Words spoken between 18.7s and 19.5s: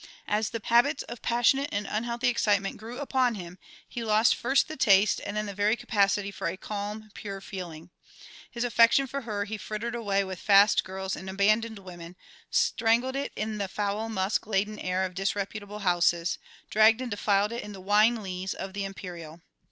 the Imperial.